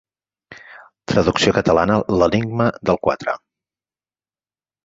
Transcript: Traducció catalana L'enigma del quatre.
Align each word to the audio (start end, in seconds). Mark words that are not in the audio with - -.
Traducció 1.11 1.53
catalana 1.59 1.99
L'enigma 2.23 2.71
del 2.91 3.01
quatre. 3.07 3.37